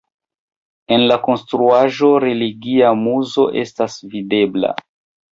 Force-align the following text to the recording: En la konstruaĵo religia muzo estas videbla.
En 0.95 1.03
la 1.09 1.17
konstruaĵo 1.25 2.09
religia 2.23 2.89
muzo 3.01 3.45
estas 3.65 3.99
videbla. 4.15 4.73